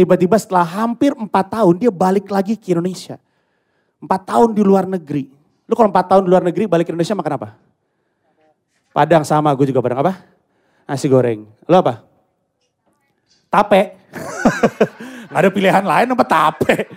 Tiba-tiba 0.00 0.40
setelah 0.40 0.64
hampir 0.64 1.12
empat 1.12 1.60
tahun 1.60 1.76
dia 1.76 1.92
balik 1.92 2.32
lagi 2.32 2.56
ke 2.56 2.72
Indonesia. 2.72 3.20
Empat 4.00 4.32
tahun 4.32 4.56
di 4.56 4.64
luar 4.64 4.88
negeri. 4.88 5.28
Lu 5.68 5.76
kalau 5.76 5.92
empat 5.92 6.08
tahun 6.08 6.24
di 6.24 6.30
luar 6.32 6.40
negeri 6.40 6.64
balik 6.64 6.88
ke 6.88 6.96
Indonesia 6.96 7.12
makan 7.12 7.36
apa? 7.36 7.48
Padang 8.96 9.28
sama, 9.28 9.52
gue 9.52 9.68
juga 9.68 9.84
padang 9.84 10.00
apa? 10.00 10.24
Nasi 10.88 11.04
goreng. 11.04 11.44
Lu 11.44 11.76
apa? 11.76 12.00
Tape. 13.52 14.00
gak 15.28 15.36
ada 15.44 15.52
pilihan 15.52 15.84
lain 15.84 16.16
apa 16.16 16.24
tape. 16.24 16.88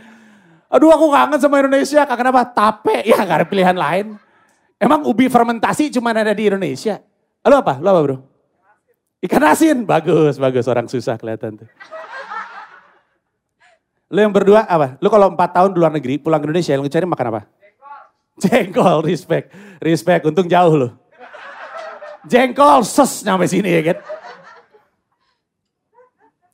Aduh 0.72 0.96
aku 0.96 1.12
kangen 1.12 1.44
sama 1.44 1.60
Indonesia, 1.60 2.08
kangen 2.08 2.32
apa? 2.32 2.56
Tape. 2.56 3.04
Ya 3.04 3.20
gak 3.20 3.44
ada 3.44 3.48
pilihan 3.52 3.76
lain. 3.76 4.16
Emang 4.80 5.04
ubi 5.04 5.28
fermentasi 5.28 5.92
cuma 5.92 6.16
ada 6.16 6.32
di 6.32 6.48
Indonesia. 6.48 7.04
Lu 7.44 7.60
apa? 7.60 7.84
Lu 7.84 7.88
apa 7.92 8.00
bro? 8.00 8.18
Ikan 9.20 9.44
asin. 9.44 9.84
Bagus, 9.84 10.40
bagus. 10.40 10.64
Orang 10.72 10.88
susah 10.88 11.20
kelihatan 11.20 11.68
tuh. 11.68 11.68
Lu 14.14 14.22
yang 14.22 14.30
berdua 14.30 14.70
apa? 14.70 14.94
Lu 15.02 15.10
kalau 15.10 15.34
empat 15.34 15.50
tahun 15.58 15.74
di 15.74 15.78
luar 15.82 15.90
negeri, 15.90 16.22
pulang 16.22 16.38
ke 16.38 16.46
Indonesia, 16.46 16.78
lu 16.78 16.86
cari 16.86 17.10
makan 17.10 17.26
apa? 17.34 17.42
Jengkol, 18.46 19.10
respect. 19.10 19.50
Respect, 19.82 20.22
untung 20.30 20.46
jauh 20.46 20.74
lu. 20.78 20.90
Jengkol, 22.30 22.86
ses 22.86 23.26
nyampe 23.26 23.50
sini 23.50 23.74
ya 23.74 23.82
kan. 23.90 23.98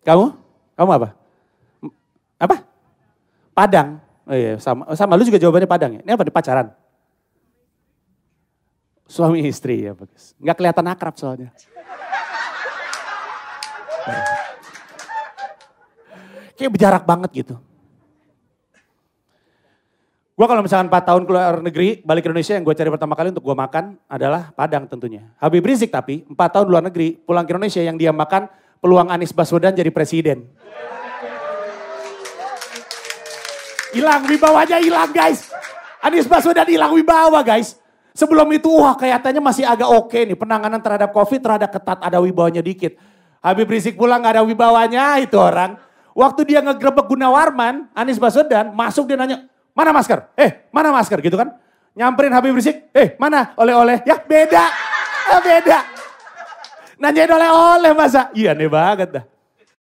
Kamu? 0.07 0.25
Kamu 0.80 0.91
apa? 0.95 1.09
Apa? 2.39 2.55
Padang. 3.52 3.99
Oh 4.23 4.38
iya, 4.39 4.55
sama, 4.55 4.88
sama 4.95 5.19
lu 5.19 5.27
juga 5.27 5.41
jawabannya 5.41 5.67
Padang 5.67 5.91
ya. 5.99 6.02
Ini 6.07 6.16
apa 6.16 6.23
di 6.23 6.31
pacaran? 6.31 6.71
Suami 9.03 9.44
istri 9.44 9.83
ya 9.83 9.91
bagus. 9.91 10.31
Nggak 10.39 10.55
kelihatan 10.63 10.85
akrab 10.88 11.16
soalnya. 11.19 11.52
Kayak 16.59 16.75
berjarak 16.75 17.03
banget 17.07 17.31
gitu. 17.31 17.55
Gue 20.35 20.47
kalau 20.47 20.63
misalkan 20.63 20.91
4 20.91 21.03
tahun 21.03 21.23
keluar 21.23 21.59
negeri, 21.63 22.03
balik 22.03 22.23
ke 22.23 22.31
Indonesia 22.31 22.55
yang 22.55 22.63
gue 22.67 22.75
cari 22.75 22.91
pertama 22.91 23.16
kali 23.16 23.31
untuk 23.31 23.43
gue 23.43 23.55
makan 23.55 23.95
adalah 24.07 24.51
Padang 24.51 24.88
tentunya. 24.88 25.23
Habib 25.39 25.63
Rizik 25.63 25.88
tapi 25.91 26.27
4 26.27 26.35
tahun 26.35 26.67
luar 26.67 26.83
negeri, 26.83 27.16
pulang 27.16 27.47
ke 27.47 27.51
Indonesia 27.55 27.79
yang 27.83 27.95
dia 27.95 28.11
makan 28.11 28.51
peluang 28.79 29.07
Anies 29.07 29.31
Baswedan 29.31 29.75
jadi 29.75 29.91
presiden. 29.91 30.47
Hilang 33.95 34.27
wibawanya 34.27 34.79
hilang 34.79 35.11
guys. 35.11 35.51
Anies 35.99 36.27
Baswedan 36.27 36.67
hilang 36.71 36.95
wibawa 36.95 37.44
guys. 37.44 37.75
Sebelum 38.16 38.47
itu 38.55 38.67
wah 38.67 38.95
kelihatannya 38.95 39.44
masih 39.44 39.67
agak 39.67 39.91
oke 39.91 40.16
nih. 40.16 40.35
Penanganan 40.39 40.79
terhadap 40.79 41.11
covid 41.11 41.39
terhadap 41.39 41.71
ketat 41.71 41.99
ada 41.99 42.19
wibawanya 42.23 42.63
dikit. 42.63 42.95
Habib 43.39 43.67
Rizik 43.67 43.95
pulang 43.95 44.23
gak 44.23 44.39
ada 44.39 44.44
wibawanya 44.44 45.19
itu 45.19 45.39
orang. 45.39 45.79
Waktu 46.20 46.52
dia 46.52 46.59
ngegrebek 46.59 47.08
Gunawarman, 47.08 47.88
Anies 47.95 48.20
Baswedan 48.20 48.75
masuk 48.75 49.08
dia 49.08 49.16
nanya, 49.16 49.48
mana 49.72 49.95
masker? 49.95 50.28
Eh, 50.36 50.67
mana 50.67 50.92
masker 50.92 51.16
gitu 51.23 51.39
kan? 51.39 51.56
Nyamperin 51.95 52.36
Habib 52.36 52.59
Rizik, 52.59 52.92
eh 52.92 53.16
mana 53.16 53.56
oleh-oleh? 53.56 54.03
Ya 54.03 54.20
beda, 54.20 54.67
ya 55.31 55.38
beda. 55.47 55.80
Nanyain 57.00 57.31
oleh-oleh 57.31 57.95
masa? 57.95 58.28
Iya 58.36 58.52
aneh 58.52 58.67
banget 58.67 59.16
dah. 59.16 59.23